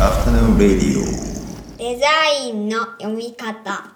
[0.00, 1.04] Afternoon Radio.
[1.78, 2.06] デザ
[2.44, 3.94] インの読み方。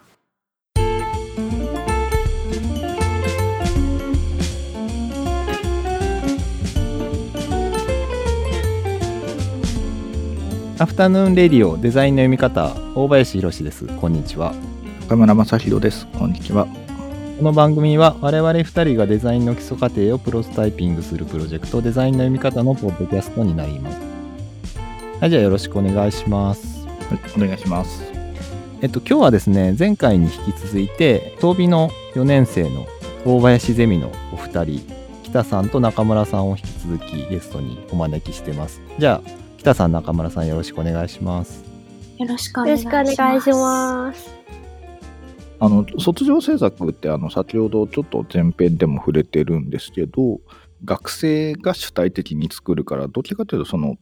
[10.78, 12.76] アフタヌーンレディオデザインの読み方。
[12.94, 13.84] 大林博です。
[14.00, 14.54] こんにちは。
[15.06, 16.06] 岡村正弘です。
[16.16, 16.68] こんにちは。
[17.38, 24.17] この番組は我々2人がデザインの基礎過程をプロトタイピングするプロジェクトデザインの読み方のポッドキャストになります
[25.20, 28.04] はいじゃあよろしくお願いしますはい、お願いします。
[28.82, 32.86] えっと今日はですね前回に引き続いて東美の4年生の
[33.24, 34.86] 大林ゼミのお二人
[35.24, 41.64] 北さんと中村さんを引き続きゲストにお招きしてますじゃあ北さん中村さんよろしくお願いします
[42.18, 43.12] よろしくおよろ願いします。
[43.12, 44.38] しくお願いします。
[45.60, 50.40] あの、卒業制作って、あの、先ほどちょっと前編でも触れてるんですけど、
[50.84, 53.96] 学生が主体的に作るから、どっちかというと、その、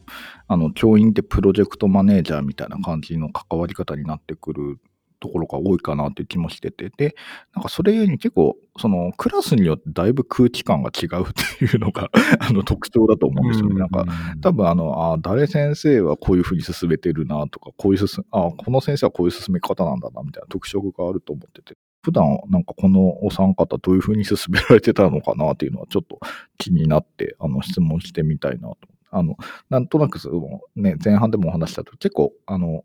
[0.48, 4.78] あの、教員ってプロジェクトマネージャーみたいな感じの関わり方になってくる
[5.20, 7.14] ところが多いかなっていう気もしてて、で、
[7.54, 12.10] なんかそれに結構、その、クラスによってだいぶ空気感が違うっていうのが、
[12.40, 13.76] あの、特徴だと思うんですよね。
[13.76, 14.04] なんか、
[14.40, 26.20] 多分あの、あ誰先生はこういうふうに進めてるなとか、こういう進あこの先生はこういう進め方なんだなみたいな特色があると思ってて、普段なんかこのお三方どういうふうに進められてたのかなっていうのはちょっと
[26.56, 28.78] 気になって、あの、質問してみたいなと。
[29.10, 29.36] あの、
[29.70, 32.84] なんとなくそのね、前半でもお話したと結構、あの、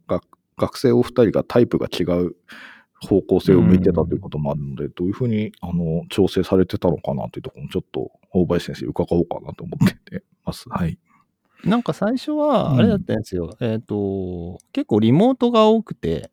[0.58, 2.36] 学生お二人がタイプが違う
[2.99, 10.67] 方向性を向いてたということもあるので、どういうふうに、あの、調整されてたのかなというところもちょっと大林先生伺おうかなと思っててます。
[10.67, 10.97] はい。
[11.64, 13.55] なんか最初は、あれだったんですよ。
[13.59, 16.31] えっ、と、結構リモートが多くて、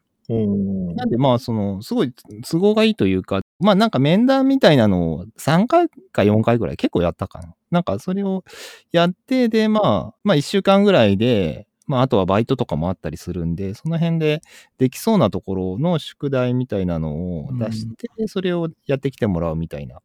[0.95, 2.12] なんでまあ、その、すごい
[2.48, 7.55] 都合がいいというか、まあなんか面談みたいなのを3回か4回ぐらい結構やったかな。
[7.71, 8.45] なんかそれを
[8.93, 14.43] やって、で、まあ、まあ1週間ぐらいで、まああとはバイトとかもあったりするんで、その辺で
[14.77, 20.00] できそうなところの宿題みたいなのを出して、それをやってきてもらうみたいな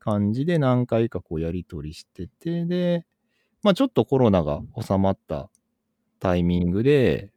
[0.00, 3.06] 感じで何回かこうやり取りしてて、で、
[3.62, 5.50] まあちょっとコロナが収まった
[6.20, 7.30] タイミングで、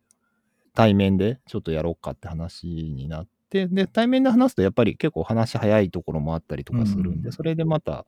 [0.74, 8.06] 対面でちょっとやろうかって話になって、で、対面で話すとやっぱり結構話早いところもあったりとかするんで、うんそれでまた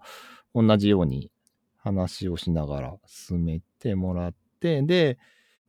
[0.53, 1.31] 同じように
[1.77, 5.17] 話をしながら進めてもらって、で、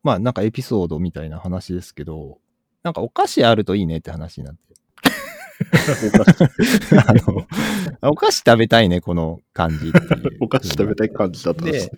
[0.03, 2.39] まあなんかエピソードみたいな話ですけど、
[2.83, 4.61] なんかお菓子あるといいねって話になって。
[7.07, 7.13] あ
[8.03, 9.93] の、お菓子食べたいね、この感じ。
[10.41, 11.73] お菓子食べたい感じだったんで。
[11.73, 11.91] です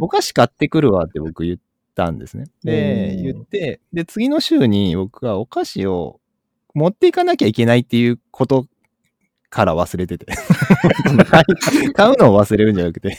[0.00, 1.58] お菓子買ってくるわって僕言っ
[1.94, 2.44] たんですね。
[2.62, 6.20] で、うん言って、で、次の週に僕はお菓子を
[6.74, 8.66] 持っていかなきゃいけないっていうこと
[9.50, 10.26] から忘れてて。
[11.94, 13.16] 買うのを忘れるんじゃなくて、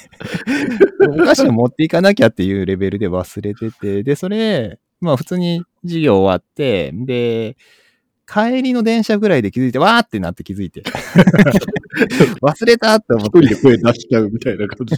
[1.09, 7.55] お菓子を持っていかなきゃっていうレベルで忘れてて、で、それ、まあ普通に授業終わって、で、
[8.27, 10.81] 帰りの電車ぐらいで気づいて、わーってなって気づいて。
[12.41, 13.39] 忘れたって思って。
[13.39, 14.97] 一人で声出しちゃうみたいな感じ。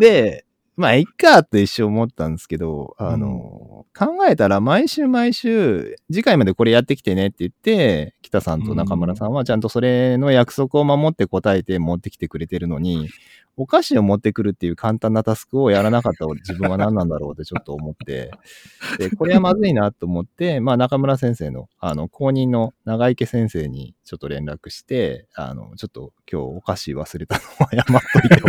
[0.00, 0.44] で、
[0.76, 13.08] まあ、いっかって一生思ったんですけど、あの、考えたら毎週毎週、次回までこれやってきてねって言って、北さんと中村さんはちゃんとそれの約束を守って答えて持ってきてくれてるのに、
[13.56, 18.32] お菓子を持ってくるっていう簡単なタスクをやらなかった自分は何なんだろうってちょっと思って、
[18.98, 28.48] で、これはまずいなと思って、まあ中村先生の、あの、公認の長池先生にちょっと連絡して、あの、ちょっと今日お菓子忘れたのは謝っといてほ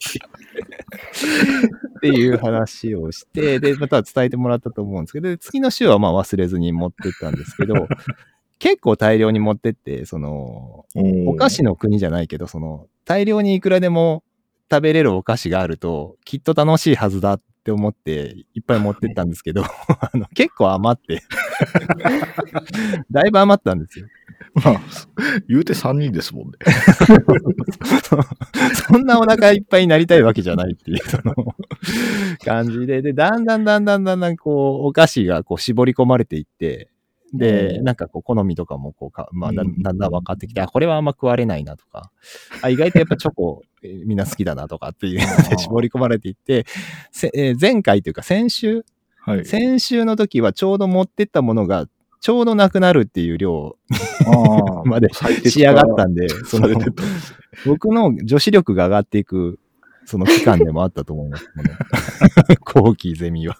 [0.00, 7.86] しいっていうっていう話をして、で、また伝えてもらったと思うんですけど、で次の週はまあ忘れずに持ってったんですけど、
[8.62, 10.86] 結構大量に持ってって、その、
[11.26, 14.22] お菓子の国じゃないけど、その、大量にいくらでも
[14.70, 21.22] 食べれるお菓子があると、きっと楽しいはずだって思って、いっぱい持ってったんですけど、 あの結構余って、
[23.10, 24.06] だいぶ余ったんですよ。
[24.54, 24.80] まあ、
[25.48, 26.52] 言うて3人ですもんね。
[28.88, 31.34] そんなお腹いっぱいになりたいわけじゃないっていう、その、
[32.44, 36.91] 感じで、で、だんだんだんだんだんだん、こう、お菓子がこう絞り込まれていって、
[37.32, 37.84] で、うん。
[37.84, 39.82] なんかこう、好みとかもこうか、まあだ、うん。
[39.82, 42.10] だんだん分かってきて、あ、これはあんま食われないなとか、
[42.62, 46.66] あ、意外とやっぱチョコ、 えーみんな好きだなとかっていうので絞り込まれていって、
[47.10, 48.84] せえー前回というか先週、
[49.20, 49.44] はい。
[49.44, 51.86] 先週の時はちょうど持ってったものが、
[52.20, 53.76] ちょうどなくなるっていう量
[54.26, 56.68] あ まで仕上がったんで、その
[57.66, 59.58] 僕の女子力が上がっていく、
[60.04, 61.48] その期間でもあったと思います。
[62.60, 63.56] この後期ゼミは。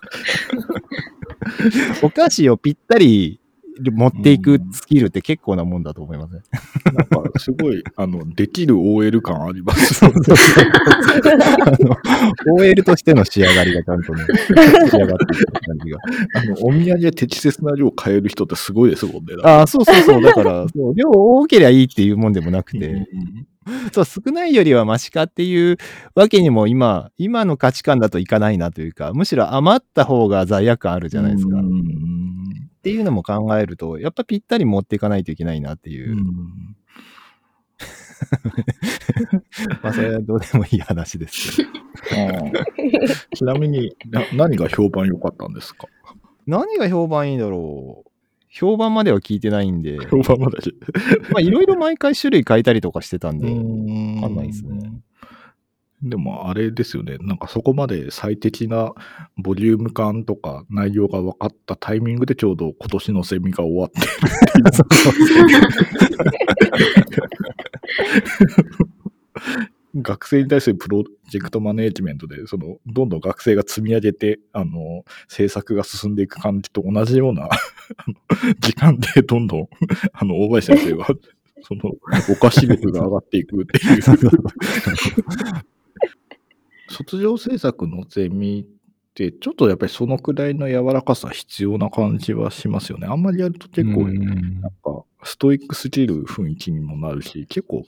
[2.03, 3.41] お菓子をぴったり
[3.81, 6.43] 持っていくスキルって結構なもんだと思いますね。
[6.85, 10.05] なんか、すごい、 あの、できる OL 感あります。
[12.47, 14.25] OL としての仕上がりがちゃんとね、
[14.91, 15.99] 仕上がっていく感じが。
[16.35, 19.35] あの、お土産適切な量買える人ってすごいですもんね。
[19.43, 20.23] ああ、そうそうそう。
[20.23, 23.07] だから、 そう量多ければいいっていうもんでもなくて、うん
[23.93, 25.77] そう、少ないよりはマシかっていう
[26.15, 31.59] わけにも今、今の価値観だといかないなというか、むしろ余った方が罪悪感あるじゃないですか。
[32.83, 36.13] っうんていうのも考えると、やっぱぴったり持っていかないといけないなっていう。
[36.13, 36.25] うん。
[39.83, 41.63] まあ、それはどうでもいい話です
[43.35, 45.87] ちなみにな、何が評判良かったんですか？
[46.47, 48.11] 何が評判いいだろう。
[48.49, 50.75] 評判までは聞いてないんで、評判まだし。
[51.31, 54.91] まあいろいろ毎回種類変えたりとかしてたんで、わかんないですね。
[56.03, 58.93] でもあれですよね、なんかそこまで最適な
[59.37, 64.01] ボリューム感とか内容が分かったタイミングでちょうど今年のセミが終わって
[64.73, 65.15] そうそう
[69.95, 77.49] 学生に対するプロジェクトマネージメントで、その、どんどん学生が積み上げて、あの、制作が進んでいく感じと同じような、
[78.59, 79.69] 時間でどんどん、
[80.15, 81.07] あの、大林先生が、
[81.61, 81.93] その、
[82.31, 84.03] お菓子力が上がっていくっていう。
[86.93, 88.65] 卒業制作のゼミっ
[89.15, 93.07] て、ちょっとやっぱりそのくらいの柔らかさ必要な感じはしますよね。
[93.07, 94.61] あんまりやると結構、うん。
[94.61, 97.85] なんか、ストイックすぎる雰囲気にもなるし、結構、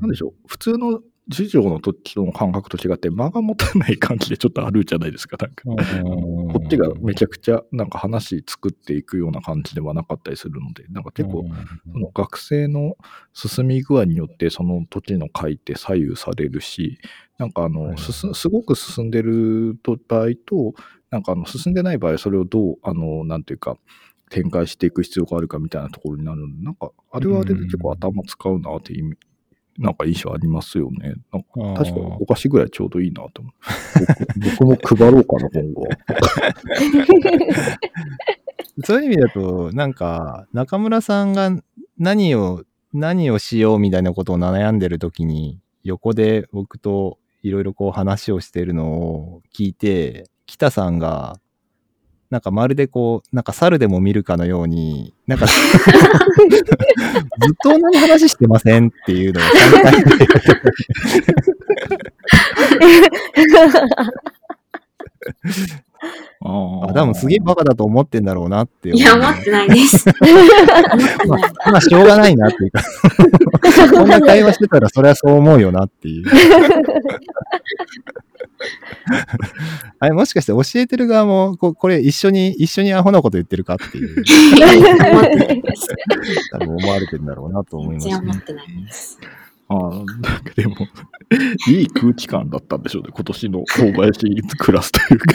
[0.00, 5.36] なんでしょう、普通の授業の時の感覚と違って間が持たない感じでちょっとあるじゃないですか。
[5.36, 5.62] なんか。
[5.64, 11.44] こっちがめちゃくちゃなんか話作っていくような感じではなかったりするので、なんか結構、
[11.92, 12.96] その学生の
[13.34, 16.98] 進み具合によってその時の回って左右されるし、
[17.38, 20.74] なんかあの、すごく進んでる場合と、
[21.10, 23.76] なんかあの進んでない場合、それをどう、あの、なんていうか、
[24.30, 29.16] 展開していく必要があるかみたいなところになるので、なんか、あれはあれで結構頭使うなっていう意味、
[29.78, 31.14] なんか印象ありますよね。
[31.32, 31.42] なん
[31.74, 33.54] か確かにお菓子ぐらいちょうどいいなと思う。
[34.58, 35.86] 僕 僕も配ろうかな、今後。
[38.84, 41.50] そういう意味だと、なんか、中村さんが
[41.98, 51.40] 何を、何をしようみたいなことを悩んでる時に、横で僕といろいろこう話をしてるのを聞いて、北さんが、
[52.30, 55.56] なんかまるでこう、なんか猿でも見るかのように、なんか、 ずっ
[57.62, 60.42] と同じ話してませんっていうのを3回ぐらい言わ
[63.66, 63.72] れ
[65.72, 65.87] て
[66.40, 70.06] ああ、多分すげえバカだと思ってんだろうなっていや、思ってないです。
[71.26, 72.82] まあ、まあ、しょうがないなっていうか、
[73.98, 76.26] こんな会話してたらそれはそう思うよなっていう。
[79.98, 84.24] あれ、もしかして教えてる側も、ここれ一緒に、一緒にアホなこと言ってるかっていう。
[86.52, 88.12] 多分思われてるんだろうなと思います、ね。
[88.12, 89.18] 全然思ってないです。
[89.70, 90.76] ああ、なんかでも、
[91.68, 95.34] いい空気感だったんでしょうね、今年の大林クラスというか。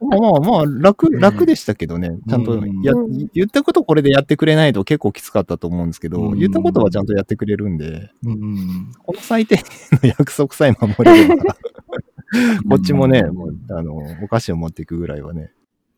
[0.00, 2.16] ま あまあまあ、楽、楽でしたけどね。
[2.28, 9.64] ちゃんとや、うん言ったことこれでやってくれないと結構きつかったと思うんですけど、うん言ったことはちゃんとやってくれるんで、うんこの最低限
[10.02, 11.56] の約束さえ守れれば、
[12.70, 15.50] こっちもね、もう、あの、お菓子を持っていくぐらいはね。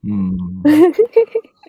[0.05, 0.37] うん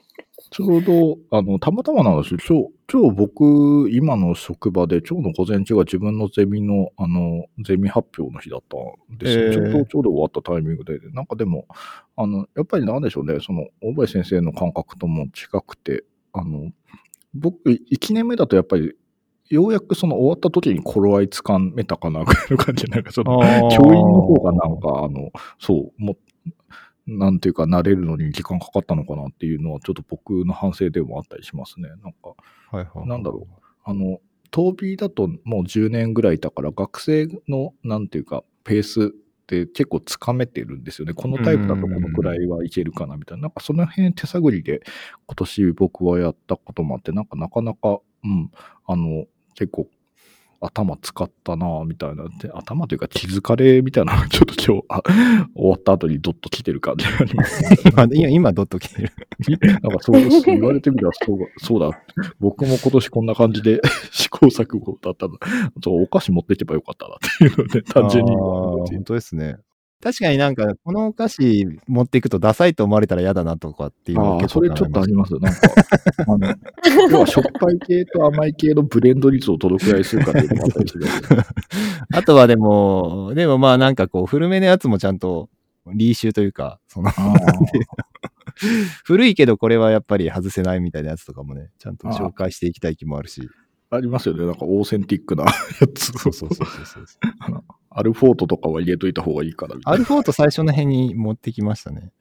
[0.52, 8.76] ちょうど、あの、たまたまなんですけど、今日、今日僕、今の職場で、今日の午前中が自分のゼミの、あの、ゼミ発表の日だった
[9.14, 9.46] んですよ。
[9.46, 9.54] えー。
[9.54, 11.68] ちょうど、ちょうど終わったタイミングで、なんかでも、
[12.18, 16.70] あの、やっぱりなんでしょうね、その、大林先生の感覚とも近くて、あの、
[17.34, 18.94] 僕、1年目だとやっぱり、
[19.50, 26.18] ようやくその終わった時に頃合いつかめたかな、ぐらいの感じで、なんかその、教員の方がなんか、あの、そう、も
[27.08, 31.90] なんていうか、慣れるのに時間かかったのかなっていうのは、ちょっと僕の反省でもあったりしますね。
[31.90, 32.36] なんか、
[32.72, 33.08] はいはい。
[33.08, 33.48] なんだろ
[33.84, 34.20] あの、
[34.52, 39.10] 当 B だともう10年ぐらいいたから、学生の、なんていうか、ペースっ
[39.48, 41.14] て結構つかめてるんですよね。
[41.14, 43.44] このタイプだとこのくらいはいけるかなみたいな。
[43.44, 44.82] なんかその辺手探りで
[45.26, 48.52] 今年僕はやったこともあって、なんかなかなか、うん、
[48.86, 49.88] あの、結構
[50.62, 52.26] 頭使ったなぁみたいな。
[52.40, 55.02] で頭というか気づかれみたいなのがちょっと今日、あ
[55.56, 57.78] 終わった後にドッと来てる感じがあります、ね。
[57.86, 59.12] 今、今、今ドッと来てる。
[59.82, 60.22] なんかそう。
[60.46, 62.00] 言われてみればそうそうだ。
[62.40, 65.34] 僕も今年こんな感じで試行錯誤だったの。
[65.84, 69.58] そうお菓子持っていけばよかったなっていうので、単純に本当ですね。
[70.02, 75.34] 確かになんか、このお菓子持っていくとダサいと思われたら嫌だなとかっていうのはああ、結それちょっとありますす。
[75.34, 75.40] よ。
[75.40, 75.60] なんか、
[76.28, 76.56] あの、
[77.12, 81.06] 要はしょっぱい系と甘い系のブレンド率をどのくらいするかっていうのもあったりする。
[82.14, 85.50] あとはでも、でもまあなんかこう、古めのやつもちゃんと、
[85.94, 87.14] リーシュというか、その、あ
[89.06, 93.48] 古いけどこれはやっぱり外せないみたいなやつとかもね、ちゃんと紹介していきたい気もあるし。
[93.92, 94.46] ありますよね。
[94.46, 95.52] なんかオーセンティックなや
[95.94, 96.14] つ。
[96.14, 97.64] そうそうそうそうそう。
[97.94, 99.96] アルフォートとかは入れといた方がいいからみたいな。
[99.96, 102.14] アルフォート最初の辺に持ってきましたね。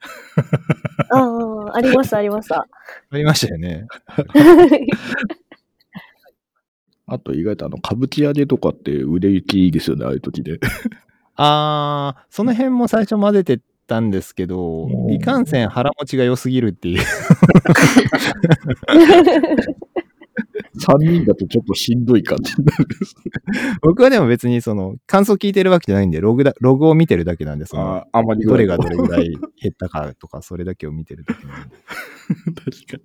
[1.11, 2.67] ああ、ありました、ありました。
[3.09, 3.87] ありましたよね。
[7.07, 10.59] あと意外とあの、歌舞伎揚げとかって売れ行きいいですよね、ああいう時で。
[11.35, 17.03] あー、その辺も最初混ぜてたんですけどいかんせん腹持ちが良すぎるっていう。
[20.77, 23.15] 3人だとちょっとしんどい感じになるんです。
[23.81, 31.75] 僕はでも別にその感想聞いてるわけじゃないんで、ログだ、ログを見てるだけなんで、その、ああまりどれがどれぐらい減ったかとか、それだけを見てるだけなんで。
[32.55, 33.03] 確か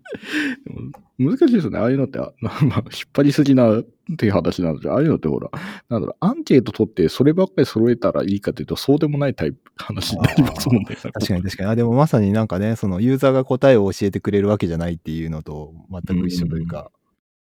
[1.18, 1.26] に。
[1.26, 1.78] 難しいですよね。
[1.78, 2.82] ああいうのって、あまあ、引っ
[3.12, 3.84] 張りすぎなっ
[4.16, 4.88] ていう話なんで。
[4.88, 5.50] ああいうのってほら、
[5.88, 10.96] なんだろう、アンケート取ってそればっかり揃えたらいいかというと、そうでもないタイプ、話になりますもんね。
[10.96, 11.70] 確かに確かに。
[11.70, 16.90] あ、でもまさになんかね、そのユーザーが答えを教えてくれるわけじゃないっていうのと全く一緒というか、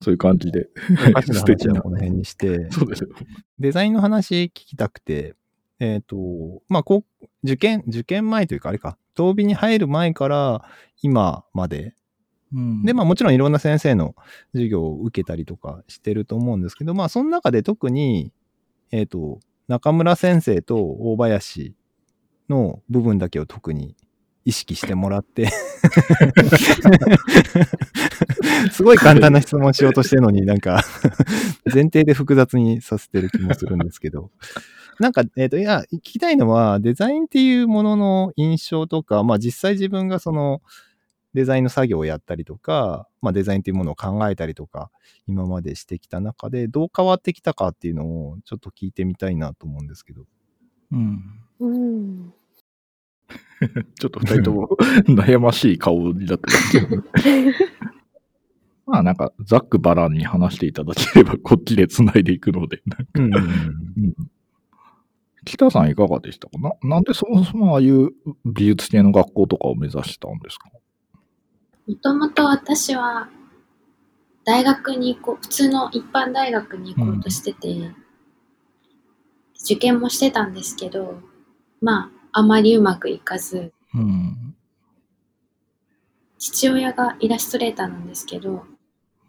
[0.03, 0.69] そういう感じで。
[1.11, 3.11] おかしな素敵な話はこの辺にして、そうですよ。
[3.59, 5.35] デザインの話聞きたくて、
[5.79, 6.17] えっ、と、
[6.69, 10.65] まあ、こう、受験、受験前というか、あれか、当美に入る前から
[11.03, 11.95] 今まで、
[12.53, 12.83] うん。
[12.85, 14.15] で、まあもちろんいろんな先生の
[14.53, 18.33] 授業を受けたりとかしてると思うんですけど、まあその中で特に、
[18.91, 21.75] えっ、と、中村先生と大林
[22.49, 23.95] の部分だけを特に
[24.45, 25.49] 意識してもらって、
[28.73, 30.83] すごい簡単な質問しようとしてるのになんか
[31.73, 34.31] 前提で複雑にさせてる気もするんですけど、
[35.01, 40.61] なんか、えっ、と、いや、聞きたいのは、デザインっていうものの印象とか、まあ実際自分がその、
[41.33, 44.91] デザインの作業をやったりとか、まあデザインっていうものを考えたりとか、
[45.27, 50.27] 今までしてきた中で、どう変わってきたかっていうのをちょっと聞いてみたいなと思うんですけど。
[50.93, 51.23] うん。
[51.61, 52.35] うん。
[53.99, 54.69] ちょっと二人とも
[55.09, 57.03] 悩ましい顔になってますけど。
[58.87, 62.83] まあなんか、ざっくばらんに話していただければ、こっちで繋いでいくので。
[63.15, 63.47] うんうんうんう
[64.09, 64.15] ん
[65.47, 66.59] 北さんいかがでしたか？
[66.59, 68.11] ななんでそもそもああいう
[68.45, 70.69] 美術系の学校とかを目指したんですか？
[71.89, 73.27] もともと私は
[74.45, 77.91] 大学に行こう、普通の一般大学に行こうとしてて、
[79.65, 81.23] 受験もしてたんですけど、
[81.81, 84.55] まあ、あまりうまくいかず、うん。
[86.39, 88.65] 父親がイラストレーターなんですけど、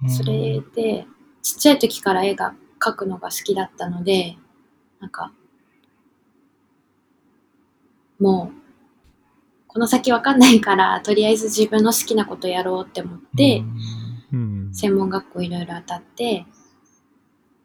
[0.08, 1.06] それで、
[1.42, 4.38] ちっちゃい時から絵が描くのが好きだったので、
[5.00, 5.34] なんか、
[8.20, 8.62] もう、
[9.68, 13.64] この先わかんないから、とりあえず自分の好きなことやろうって思って、
[14.32, 14.74] うん。
[14.74, 16.46] 専門学校いろいろ当たって、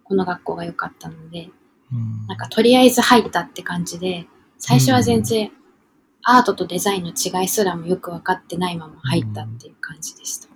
[0.05, 1.51] この学校が良かったので、
[1.93, 2.27] うん。
[2.27, 4.27] なんかとりあえず入ったって感じで、
[4.59, 5.51] 最初は全然
[6.23, 10.49] アートとデザインの違いすらもよく分かってないまま入ったっていう感じでした。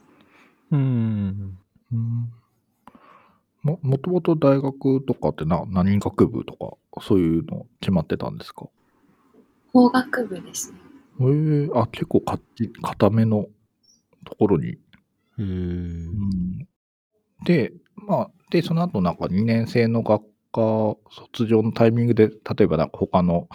[0.73, 1.59] うん。
[1.93, 2.33] うん。
[3.63, 6.55] も、もともと大学とかってな、何学部と
[6.93, 8.67] か、そういうの決まってたんですか？
[9.73, 10.79] 法学部ですね。
[11.21, 11.71] ええ。
[11.75, 13.47] あ、結構かっち、固めの
[14.25, 14.69] ところに。
[14.69, 16.11] へー
[17.45, 23.49] で、まあ、で、その後なんか2年生の学科卒業のタイミングで、例えばなんか他の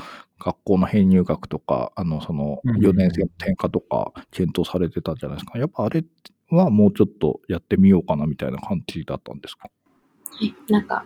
[0.46, 5.58] 学校の編入学とか、あの、そのうん4年生の転科とか検討されてたんじゃないですか？
[5.58, 6.04] やっぱあれ
[6.52, 9.70] はもうちょっとやってみようかなみたいな感じだったんですか？
[10.30, 10.54] はい。
[10.72, 11.04] なんか、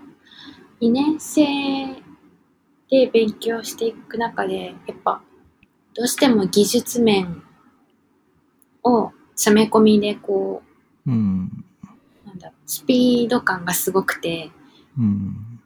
[0.81, 1.45] 2年生
[2.89, 5.21] で勉強していく中で、やっぱ、
[5.93, 7.41] どうしても技術面
[8.83, 10.63] を詰め込みでこ
[11.07, 11.65] うん。
[12.25, 14.51] う、なんだスピード感がすごくて、
[14.97, 15.59] うん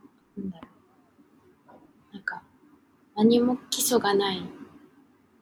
[0.51, 0.68] だろ
[2.12, 2.13] う。
[2.13, 2.44] なんか、
[3.15, 4.43] 何も基礎がない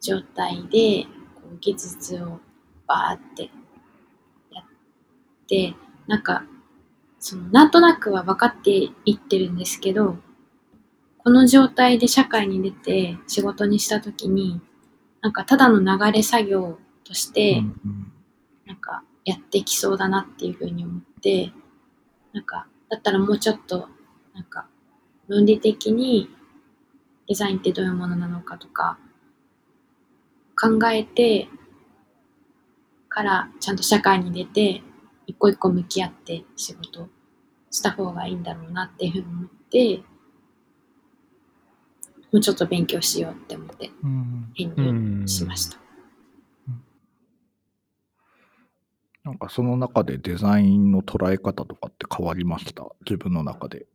[0.02, 2.40] 状態で、こう技術を
[2.88, 3.50] バーって
[4.52, 4.66] やっ
[5.48, 5.74] て、
[6.08, 6.44] なんか、
[7.20, 8.72] その、なんとなくは分かって
[9.06, 10.18] いってるんですけど、
[11.20, 14.60] この状態で社会に出て仕事にしたときに、
[15.22, 18.12] なんかただの流れ作業として、うん。
[18.66, 21.54] なんかやっていきそうだなっていうふうに思って、
[22.34, 23.88] なんか、だったらもうちょっと、
[24.34, 24.68] なんか、
[25.28, 26.30] 論理的に
[27.32, 29.00] デザインってどういうものなのかとか、
[30.62, 31.48] 考えて
[33.08, 34.82] からちゃんと社会に出て、
[35.28, 37.08] 一個一個向き合って仕事
[37.70, 40.00] した方がいいんだろうなっていうふうに思って、
[42.34, 45.78] もうちょっと勉強しようって思ってうん編うん入しました。
[49.24, 52.84] なんかその中でデザインの捉え方とかって変わりました？
[53.06, 53.86] 自分の中で。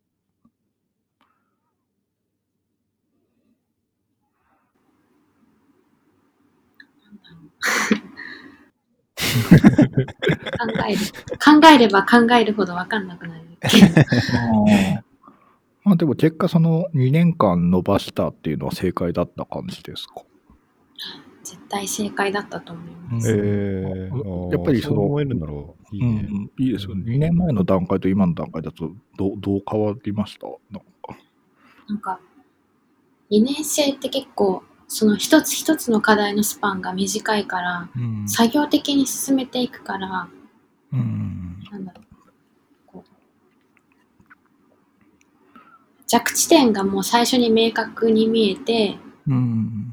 [10.89, 10.99] える。
[11.61, 13.43] 考えれば考えるほどわかんなくなる。
[15.85, 20.23] ま あでも結果その2年間伸ばしたっていうのは正解だった感じですか？
[21.43, 23.33] 絶対正解だったと思いまえす。
[23.33, 25.97] ー、やっぱりそのう思えるんだろう。
[25.97, 26.29] いいうんね。
[26.31, 27.05] うん、いいですよね。
[27.15, 30.47] 2年前の段階と今の段階だとどうどう変わりました？
[30.71, 30.87] なんか。
[31.89, 32.21] なんか、
[33.31, 38.29] 2年生って結構、その一つ一つの課題のスパンが短いから、うん。
[38.29, 40.29] 作業的に進めていくから、
[40.93, 41.59] うん。
[41.71, 42.05] なんだろう。
[42.87, 43.11] こう
[46.07, 49.93] 着地点がもう最初に明確に見えて、うん。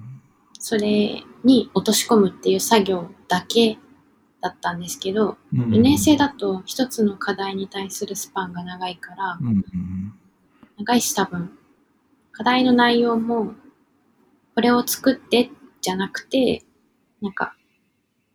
[0.59, 3.79] それに落とし込むっていう作業だけ
[4.41, 5.59] だったんですけど、うん。
[5.71, 10.13] 4年生だと一つの課題に対するスパンが長いから、うんうん。
[10.77, 11.57] 長いし多分、
[12.31, 13.53] 課題の内容も、
[14.55, 15.50] これを作って
[15.81, 16.63] じゃなくて、
[17.22, 17.55] なんか、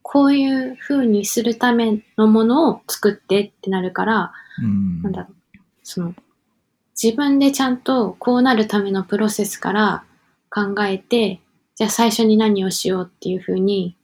[0.03, 4.33] こういう風にするためのものを作ってってなるから、
[4.63, 5.03] うん。
[5.03, 5.35] なんだろう、
[5.83, 6.15] その、
[7.01, 10.05] 自分でちゃんとこうなるためのプロセスから
[10.51, 11.41] 考えて、
[11.75, 13.97] じゃあ最初に何をしようっていう風に、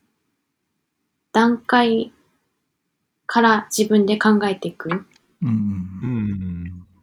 [1.32, 2.12] 段階
[3.26, 4.90] から自分で考えていく。
[4.90, 4.92] っ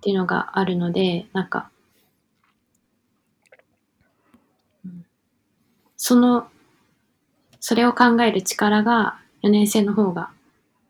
[0.01, 1.69] ていうのがあるので、なんか、
[4.85, 5.05] うん
[6.03, 6.47] その、
[7.59, 10.31] それを考える力が4年生の方が、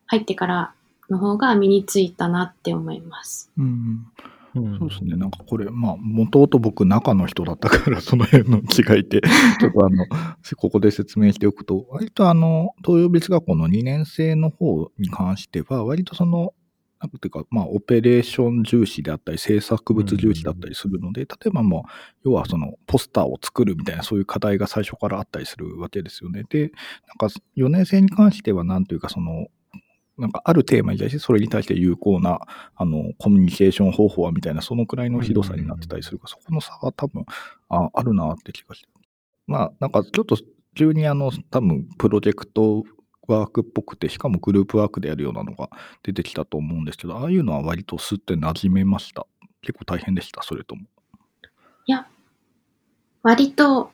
[0.08, 0.74] 入ってから
[1.10, 3.52] の方が身についたなって思います。
[3.58, 4.06] うん
[4.56, 5.18] うんそうですね。
[5.18, 9.20] なんかこれ、まあ、もともと僕中の人だったから、 その辺の違いって、
[9.60, 10.06] ちょっとあの、
[10.56, 16.54] ここで説明しておくと、割とあの、東洋別学校の2年生の方に関しては、割とその、
[17.02, 21.86] なんていうか、まあ、オペレーション重視であったり、制作物重視だったりするので、例えばも
[22.26, 26.44] う、要はその、ポスターを作るみたいな、そういう課題が最初からあったりするわけですよね。
[26.48, 26.72] で、
[27.08, 27.28] なんか、
[27.58, 29.48] 4年生に関しては、なんというか、その、
[30.18, 32.42] なんかあるテーマに対してそれに対して有効な
[32.76, 37.26] あのコミュニケーション方法はみたいなそのくらいのひどさになってたりするから、そこの差は多分
[37.70, 38.88] ああるなって気がして。
[39.48, 40.38] まあなんかちょっと
[40.76, 42.84] 急にあの多分プロジェクト
[43.32, 45.70] ワークっぽくてしかもグループワークでやるようなのが
[46.04, 49.26] 出てきたと思うんですけどああいうのは割と吸って馴染めました？
[49.62, 50.42] 結構大変でした？
[50.44, 50.84] それとも。
[51.86, 52.08] いや、
[53.24, 53.92] 割と、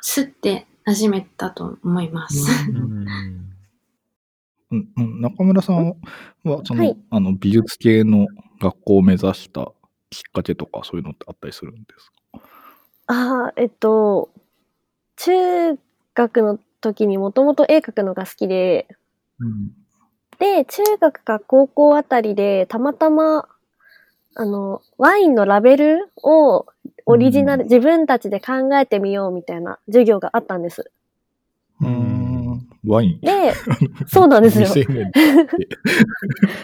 [0.00, 2.70] すって馴染めたと思います。
[2.70, 2.76] うん
[4.70, 5.88] うんうん、中村さん
[6.44, 8.26] はその、はいあの美術系の
[8.60, 9.70] 学校を目指した
[10.10, 12.40] きっかけとかそういうのってあったりするんですか？
[13.08, 14.30] ああ、えっと、
[15.16, 15.78] 中
[16.14, 18.86] 学の時にもともと絵描くのが好きで、
[19.38, 19.70] うん。
[20.38, 23.48] で、中学か高校あたりで、たまたま、
[24.34, 26.66] あの、ワインのラベルを
[27.06, 30.90] オリジナル、う自分たちで考えてみようみたいな授業があったんです。
[31.80, 32.32] うーん。
[32.86, 33.20] ワイン。
[33.20, 33.54] で、
[34.08, 34.66] そうなんですよ。
[34.66, 35.12] 未成年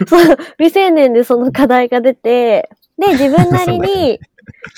[0.07, 4.19] そう未成年でその課題が出て、で、自分なりに、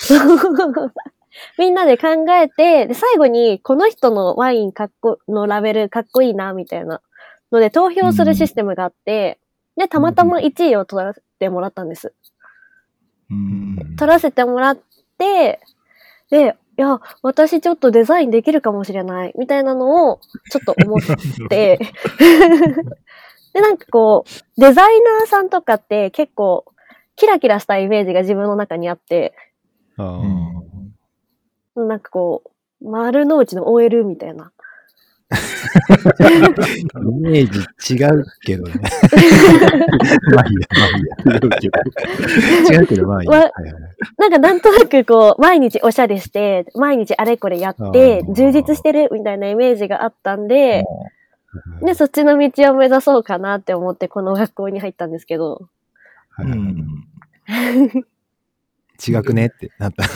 [1.58, 7.00] みんなで考えて、で、最後に、この人のワインかっこ、のラベルかっこいいな、みたいな
[7.50, 9.38] ので、投票するシステムがあって、
[9.76, 12.12] で、たまたま1位を取らせてもらったんです。
[13.30, 13.96] うん。
[13.96, 14.78] 取らせてもらっ
[15.18, 15.60] て、
[16.30, 21.78] で、いや、私ちょっとデザインできるかもしれない、みたいなのを、ちょっと思って、
[23.52, 26.64] で、なんかこう、デザイナーさんとかって結構、
[27.16, 29.34] キラキラしたイメージが自分の中にあって、
[31.76, 32.42] なんかこ
[32.80, 34.52] う、丸の内の OL みたいな。
[35.32, 35.34] イ
[37.20, 37.50] メー
[37.86, 38.74] ジ違うけどね。
[40.34, 41.04] まあいいや、まあいい
[42.74, 42.80] や。
[42.80, 43.38] 違うけど、まあいいや。
[43.38, 43.82] わはいはい
[44.18, 50.84] なんかなんとなくこう、毎日おしゃれして、毎日あれこれやって充実してるみたいなイメージがあったんで、
[51.82, 55.68] で、そっちの道を目指そうかなって思ってこの学校に入ったんですけど、
[56.30, 58.06] はいはいうん
[59.06, 59.46] 違くね？
[59.46, 60.04] ってなった。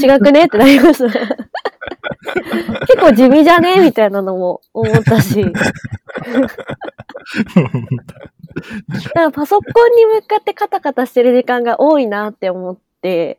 [0.00, 0.44] 違くね？
[0.44, 1.04] ってなりました。
[2.86, 3.80] 結構地味じゃね？
[3.80, 5.44] みたいなのも思ったし。
[5.52, 5.52] だ
[9.10, 13.38] からパソコンに向かってカタカタしてる時間が多いなって思って、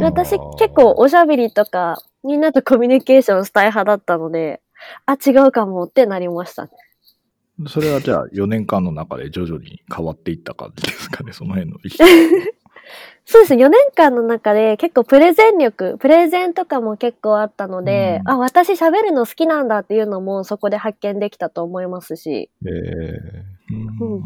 [0.00, 4.60] 私結構おしゃべりとか、みんなとコミュニケーションしたい派だったので、
[5.06, 6.68] あ、違うかもってなりました。
[7.68, 12.02] それはじゃあ4年間の中で徐々に変わっていった感じですかね、その辺の意識。
[13.24, 18.30] そうですね、4年間の中で結構プレゼン力、プレゼンとかも結構あったので、うん。
[18.32, 24.22] あ、私喋るの好きなんだっていうのもそこで発見できたと思いますし、えーうん。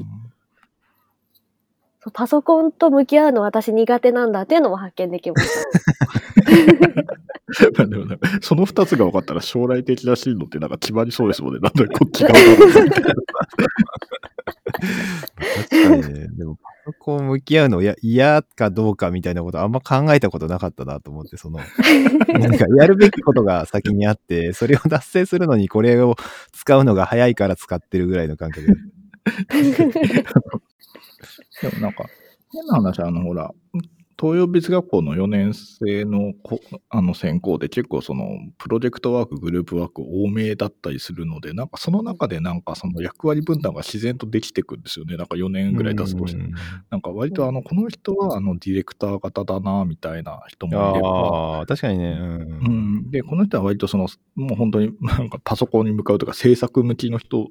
[2.00, 7.04] そうパソコンと向き合うの私苦手なんだっていうのも発見できました。
[7.76, 8.06] まあでも
[8.40, 11.60] その二つが分かったら将来的な進路ってなんか決まりそうですもんね。
[11.60, 12.66] なんだこっち側だいな
[15.68, 16.28] 確かにね。
[16.36, 21.60] でも、パソコン向き合うのや嫌かどうかみたいなことあんま考えたことなかったなと思って、その、
[22.28, 26.16] なんかやるべきことが先にあって、それを達成するのにこれを
[26.52, 28.74] 使うのが早いから使ってるぐらいの感覚で。
[31.62, 32.04] でもなんか、
[32.52, 33.50] 変な話、あの、ほら、
[34.20, 45.16] 東洋美術学校の4年生のこあの専攻で結構そのプロジェクトワーク、グループワーク多めだったりするので、なんかその中でなんかその役割分担が自然とできてくんですよね。
[45.16, 46.24] なんか4年ぐらい経つと。
[46.24, 46.54] うん
[46.90, 52.16] なんか割とあの、この人はあのディレクター型だな、みたいな人もいれば、確かにね。
[52.18, 57.48] うんうん、で、この人は割とその、もう本当になんかパソコンに向かうとか制作向きの人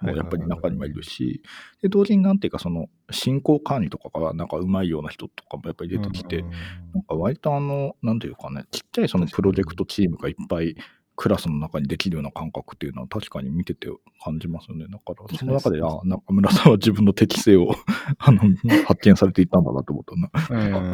[0.00, 1.42] もやっぱり中にはいるし、
[1.82, 6.50] で、同時になんていうかその進行管理とかがなんかうまいような人とかもやっぱり出てきて、うん
[6.94, 10.76] なんか割とあの、なんていうかね、ちっちゃいそのプロジェクトチームがいっぱい
[11.16, 13.88] クラスの中にできるような感覚っていうのは確かに見てて
[14.22, 14.86] 感じますよね。
[14.90, 17.74] だから、その中で、あ中村さんは自分の適性を
[18.18, 18.40] あの
[18.84, 20.30] 発見されていったんだなと思ったな。
[20.50, 20.92] うん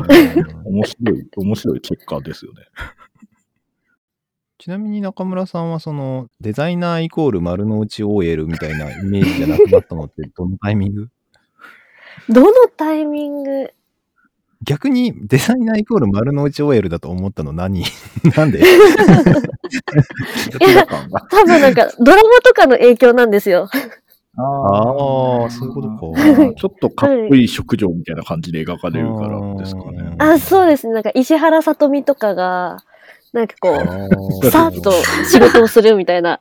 [0.72, 2.62] 面白い、面白い結果ですよね。
[4.62, 11.08] ちなみに中村さんはそのデザイナーイコール丸の内 OL みたいなイメージじゃなくなったのって どのタイミング？
[12.28, 13.72] どのタイミング？
[14.62, 17.52] 逆にデザイナーイコール丸の内 OL だと思ったの？
[17.52, 17.82] 何？
[18.36, 18.60] なんで？
[18.60, 18.62] い
[20.76, 23.68] や多分なんか、ドラマとかの影響なんですよ。
[24.36, 26.54] ああ、そういうことか。
[26.54, 30.14] ちょっとかっこいい職業みたいな感じで描かれるからですかね。
[30.18, 30.94] あ、そうですね。
[30.94, 32.84] なんか、石原さとみとかが、
[33.32, 34.92] なんかこう、うさっと
[35.30, 36.40] 仕事をするみたいな、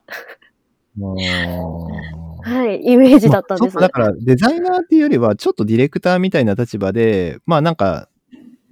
[2.43, 8.09] はい、イメージだったんですまあだからデザイナーっていうよりはちょっとディレクターみたいな立場で、まあなんか、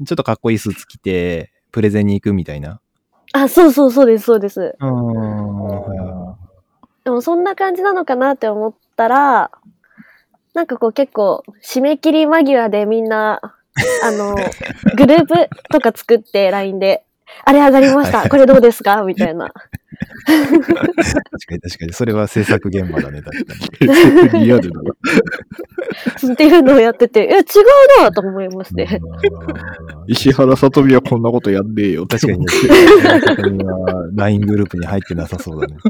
[0.05, 2.81] ちょっとかっこいいスーツ着て、プレゼンに行くみたいな。
[3.33, 4.75] あ、そうそうそうです、そうです。
[4.79, 4.89] うん。
[7.03, 9.51] でもそんな感じなのかなって思ったら、
[10.53, 13.39] なんかこう結構、締め切り間際でみんな、
[14.03, 14.35] あの、
[14.95, 17.05] グループとか作って LINE で、
[17.45, 19.03] あれ上がりました、これどうですか？
[19.03, 19.51] みたいな。
[20.25, 20.73] 確か
[21.55, 21.93] に確かに。
[21.93, 23.45] それは制作現場だね、確
[24.31, 24.45] かに。
[24.45, 24.91] リアルだな。
[26.33, 27.39] っていうのをやってて、え、違
[27.99, 28.87] うなと思いまして。
[30.07, 32.45] 石原さとみはこんなことやんねえよって確かに
[34.15, 35.75] LINE グループに入ってなさそうだね。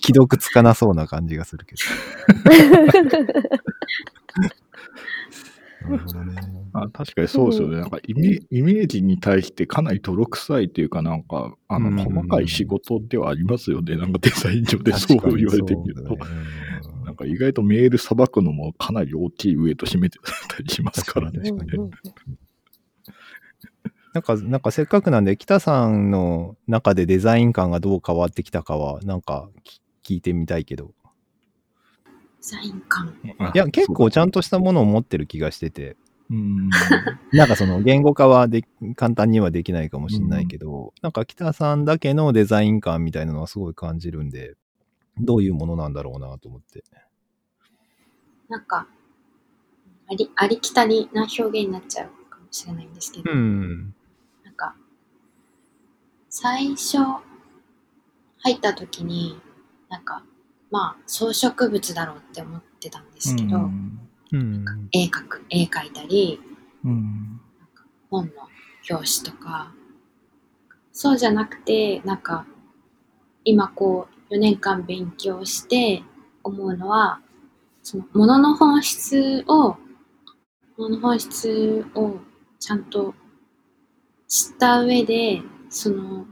[0.00, 1.80] 既読つかなそうな感じがするけど。
[5.90, 6.19] なるほどね。
[6.82, 7.78] あ確かにそうですよね。
[7.78, 13.96] なんかイメイメージに対してかなり泥臭いというか、なんか、あうんの、細かい仕事ではありますよね。
[13.96, 16.16] なんかデザイン上でそう言われてみると。
[16.16, 16.18] ね
[17.04, 21.50] なんか意外とメールさばくのもかなり大きいウエイト占めてたりしますからね。
[24.12, 29.80] なんか、なんかせっかくなんで、北さんの中でデザイン感がどう変わってきたかは、なんかき
[30.14, 30.86] 聞いてみたいけど。
[30.86, 30.92] デ
[32.40, 33.14] ザイン感。
[33.54, 35.96] いや、結構ちゃんとしたものを持ってる気がしてて、
[36.30, 36.70] うん。
[37.32, 38.62] なんかその言語化はで
[38.96, 44.54] 簡単にはできないかもしれないけど、なんか北さんだけのデザイン感みたいなのはすごい感じるんで、
[45.18, 46.84] どういうものなんだろうなと思って。
[48.48, 48.86] なんか、
[50.08, 53.94] あり、ありきたりな表現になっちゃうかもしれないんですけど、うん。
[54.44, 54.74] なんか、
[56.28, 56.98] 最初、
[58.38, 59.40] 入った時に、
[59.88, 60.24] なんか、
[60.70, 64.09] まあ、装飾物だろうって思ってたんですけど、うん。
[64.92, 66.40] 絵描く、絵描いたり、
[66.84, 67.40] うん。
[68.10, 68.32] 本の
[68.90, 69.72] 表紙とか、
[70.92, 72.46] そうじゃなくて、なんか、
[73.44, 76.02] 今こう、4年間勉強して
[76.44, 77.20] 思うのは、
[77.82, 79.76] その、ものの本質を、も
[80.78, 82.18] のの本質を
[82.58, 83.14] ちゃんと
[84.28, 86.26] 知った上で、その、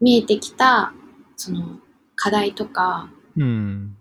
[0.00, 0.92] 見えてきた、
[1.36, 1.78] その、
[2.16, 3.97] 課題とか、うん。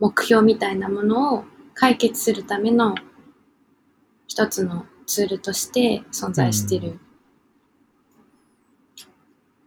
[0.00, 2.94] 目標みたいなものを解決するための
[4.26, 6.98] 一つのツールとして存在している、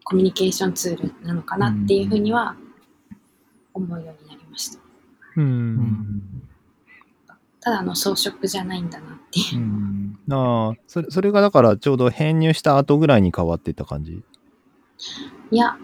[0.04, 2.56] コミュニケーションツールなのかなっていうふうには
[3.74, 4.80] 思うようになりました。
[5.38, 6.22] うん。
[7.60, 9.62] ただの装飾じゃないんだなっていうう。
[9.62, 10.18] ん。
[10.32, 14.24] ああ、それ、それがだからちょうど編入した後ぐらいに変わっていった感じ？
[15.52, 15.78] いや、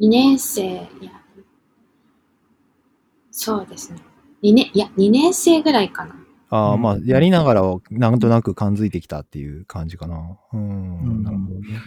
[0.00, 0.66] 2年生、い
[1.00, 1.22] や、
[3.36, 3.98] そうですね。
[4.42, 6.14] 2年、いや、2年生ぐらいかな。
[6.50, 10.38] ああ、うんまあ、やりながらはなんとなく感づいてきたっていう感じかな。
[10.52, 11.00] うん。
[11.00, 11.80] うんなるほどね。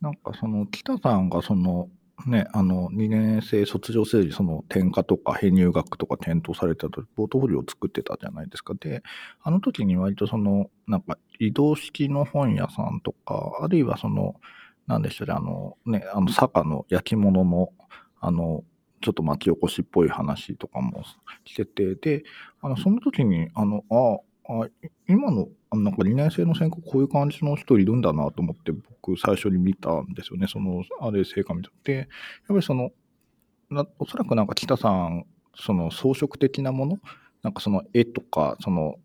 [0.00, 1.88] なんかその、北さんがその、
[2.24, 8.74] ね、あの、2年生卒業生にその転科とか編入学とか検討されたとポートフォリオを作ってたじゃないですか。
[8.74, 9.02] で、
[9.42, 14.36] あの時に割とその、なんか移動式の本屋さんとか、あるいはその、
[14.86, 17.70] なんでしょうね、あの、ね、あの、坂の焼き物の、
[18.20, 18.62] あの、
[19.06, 21.04] ちょっと町おこしっぽい話とかも
[21.44, 22.24] してて、で、
[22.60, 24.18] あの、その時に、あの、あ、
[24.52, 24.68] あ
[25.08, 30.48] 今の、あなんか2年生の専攻こういう感じの人いるんだなと思って僕最初に見たんですよね。
[30.48, 31.92] その、あれ成果見て。
[31.92, 32.06] やっ
[32.48, 32.90] ぱりその、
[33.70, 36.98] なおそらくなんか北さん、その装飾的なもの、
[37.44, 38.96] なんかその絵とか、その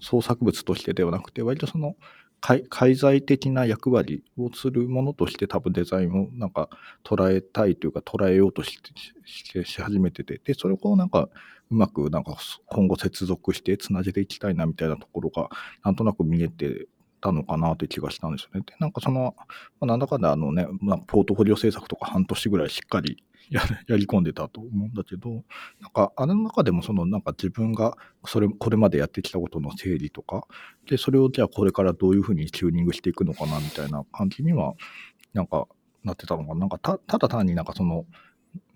[0.00, 1.94] 創作物としてではなくて、割とその
[2.42, 6.68] 介介在的な役割をするものとして多分デザインをなんか
[7.04, 8.90] 捉えたいというか捉えようとして
[9.24, 11.28] しし始めてて、で、それをこうなんか
[11.70, 15.48] うまくなんか今後接続してつなげていきたいなみたいなところが
[15.84, 16.88] なんとなく見えて
[17.20, 18.64] たのかなという気がしたんですよね。
[18.66, 19.44] で、なんかその、ま
[19.82, 25.30] あ、なんだかんだあのね、まあ、ポートフォリオ制作とか半年ぐらいしっかりややり込んでたと思うんだけど、
[25.80, 30.46] なんかあれの中でもそのなんか自分がそれ、これまでやってきたことの整理とか、
[30.88, 34.74] で、それをじゃあこれからどういうふうにチューニングしていくのかなみたいな感じには、
[35.34, 35.66] なんか
[36.04, 36.60] なってたのかな。
[36.60, 38.06] なんかたただ単になんかその、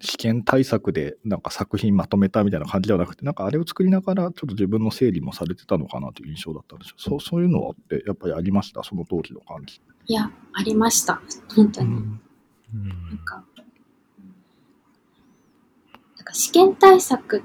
[0.01, 6.95] 試験対策でなんか作品まとめたみたいな感じではなくて、なんかあれを作りながらちょっと自分の整理もされてたのかなという印象だったんですよ。
[6.99, 8.83] そうそういうのってやっぱりありました？
[8.83, 9.83] その当時の感じ。
[10.07, 11.21] いや、ありました。
[11.55, 11.89] 本当に。
[11.89, 12.21] うん
[12.75, 13.45] なんか、
[16.27, 17.43] か試験対策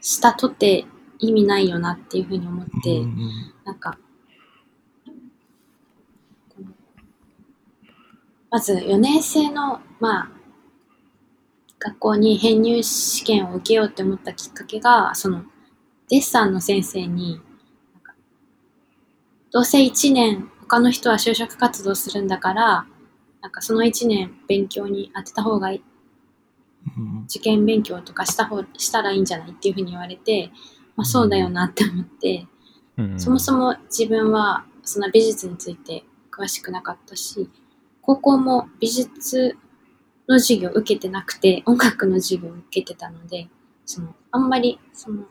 [0.00, 0.86] したとて
[1.18, 3.16] 意味ないよなっていうふうに思って、うん
[3.64, 3.98] なんか、
[6.54, 6.68] この
[8.50, 10.30] まず4年生の、まあ、
[11.78, 15.44] 学校に編入試験を受けようって思ったきっかけが、その、
[16.08, 17.40] デッサンの先生に、
[17.92, 18.14] なんか
[19.50, 22.86] どうせ1年他の人は就職活動するんだから、
[23.42, 25.95] なんかその1年勉強に当てた方がいい、うん
[27.28, 30.50] 受験勉強とかした方、したらいいんじゃないっていうふうに言われて、
[30.96, 32.46] まあそうだよなって思って、
[32.96, 33.20] うん。
[33.20, 37.50] そもそも自分はその美術について詳しくなかったし、
[38.00, 39.56] 高校も美術
[40.28, 43.48] の授業を受けてなくて、音楽の授業を受けてたので、
[43.84, 45.24] その、あんまり、その、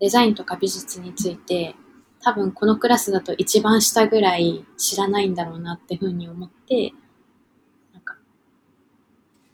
[0.00, 1.74] デザインとか美術について、
[2.20, 6.92] 多分このクラスだと一番下ぐらい知らないんだろうなってふうに思って、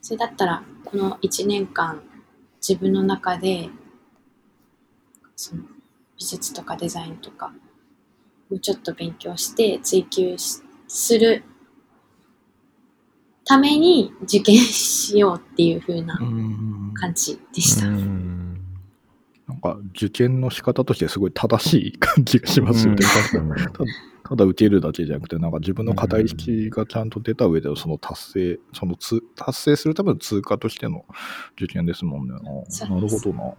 [0.04, 2.02] それだったら、この1年間、
[2.60, 3.70] 自分の中で、
[5.34, 5.62] その、
[6.18, 7.54] 美術とかデザインとか、
[8.50, 11.42] もうちょっと勉強して追求しする
[13.46, 17.88] ために受験しようっていう風なうん感じでした。
[17.88, 18.60] うん
[19.48, 23.06] なんか受験の仕方としてすごい正しい感じがしますよね。
[23.38, 31.04] うんただ受けるだけじゃなくて、なんか自分の課題式がちゃんと出た上でのその達成、そのつ達成するための通過としての
[31.56, 32.34] 受験ですもんね。
[32.34, 33.54] なるほどな。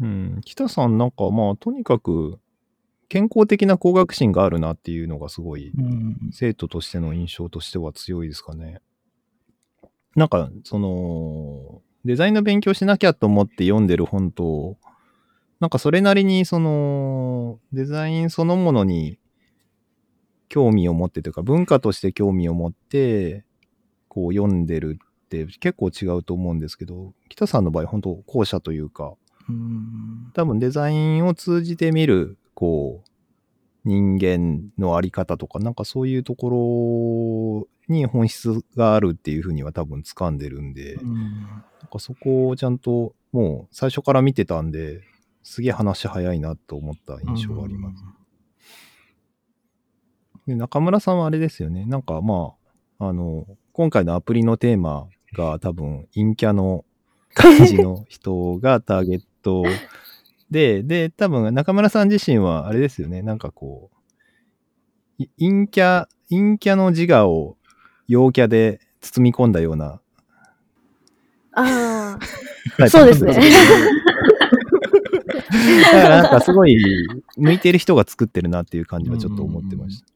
[0.00, 2.38] うん、北さんなんかまあとにかく
[3.08, 8.80] 健康的な工学心があるなっていうのがすごいうん生徒としての印象としては強いですかね。
[10.14, 14.76] なんかそのデザインの勉強しなきゃと思って読んでる本と
[15.58, 19.18] なんかそれなりにそのデザインそのものに
[20.48, 23.44] 興味を持ってというか文化として興味を持って
[24.08, 29.14] こう読んでるって結構違うと思うんですけど北さんの場合本当後者というか
[29.48, 29.96] うん
[30.36, 33.08] 多分デザインを通じて見る、こう、
[33.84, 45.02] 人間のあり方とか、なんかそういうところに本質があるっていうふうには多分掴んでるんで、なんかそこをちゃんともう最初から見てたんで、
[45.42, 48.02] すげえ話早いなと思った印象があります。
[50.46, 51.84] で中村さんはあれですよね。
[51.86, 52.52] なんかま
[52.98, 56.84] あ、あの、今回のアプリのテーマが 多分陰キャの
[57.34, 59.64] 感じの人がターゲット
[60.50, 63.22] で、で、多分中村さん自身はあれですよね。
[63.22, 63.90] なんかこ
[65.18, 67.56] う、い陰キャ、陰キャの自我を
[68.06, 70.00] 陽キャで包み込んだような
[71.52, 72.18] あ
[72.78, 73.34] あ、そうですね。
[75.92, 76.76] だからなんかすごい
[77.36, 80.15] 向いてる人が作ってるなっていう感じはちょっと思ってました。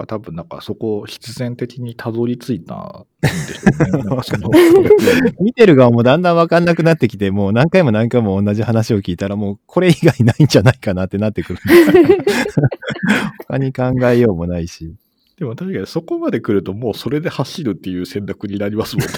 [0.00, 5.32] か多分なんかそこを必然的にたどり着いたんでしょうね。
[5.40, 11.58] 見てる側もだんだんわかんなくなってきて、もう何回も何回も同じ話を聞いたら、もうこれ以外ないんじゃないかなってなってくる。
[13.48, 14.94] 他に考えようもないし。
[15.40, 19.12] でも確かにそこまで来るともうそれで走るっていう選択になりますもんね。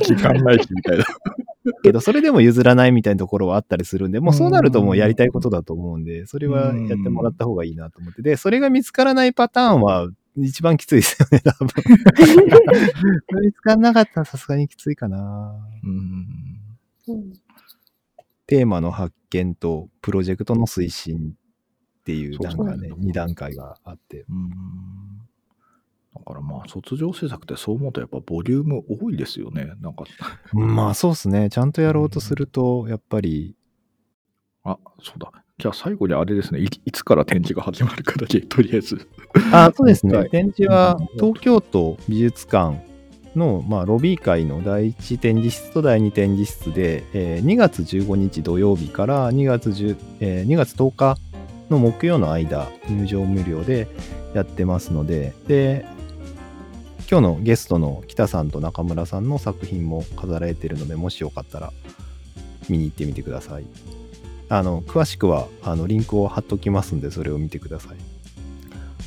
[0.02, 1.04] 時間ないしみたいな。
[1.82, 8.22] けど、それでも譲らないみたいなところはあったりするんで、もうそうなるともうやりたいことだと思うんで、それはやってもらった方がいいなと思って。
[8.22, 11.68] で、それが見つからないパターンは、一番きついですよね、多分。
[13.44, 15.54] 見つかんなかったらさすがにきついかな。
[15.84, 16.26] うん。
[17.08, 17.32] うん
[18.48, 21.34] テーマの発見とプロジェクトの推進
[22.06, 24.24] っていう、そうそうなんかね、2段階があって。
[24.30, 24.50] うん
[26.14, 29.72] だからまあ、卒業制作ってそう思うとやっぱボリューム多いですよね。
[29.80, 30.04] なんか、
[30.52, 31.50] まあそうですね。
[31.50, 33.54] ちゃんとやろうとすると、やっぱり、
[34.64, 35.30] あ、そうだ。
[35.58, 36.60] じゃあ最後にあれですね。
[36.60, 39.06] いいつから展示が始まるかだけ、 とりあえず。
[39.52, 40.16] あ、そうですね。
[40.16, 42.78] はい展示はうん東京都美術館
[43.36, 51.18] の、まあ、ロビー会の第1展示室と第2展示室で、えー2月15日土曜日から2月 ,10、えー2月10日
[51.70, 53.88] の木曜の間、入場無料で
[54.34, 55.86] やってますので、で、
[57.10, 61.72] 今日のゲストの北さんと中村さんの作品も飾られているので、もしよかったら
[62.68, 63.64] 見に行ってみてください。
[64.48, 67.96] あの、詳しくは、あの、リンクを貼っときますんで、それを見てください。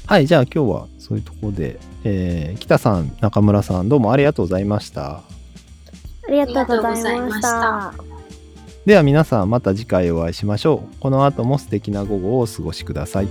[0.06, 5.18] はい、じゃあ今日はそういうところで、えー北さん、中村さん、どうもありがとうございました。
[5.18, 8.09] ありがとうございました。
[8.90, 11.00] では皆さん、また次回お会いしましょう。
[11.00, 13.28] この後も素敵な午後をお過ごしください。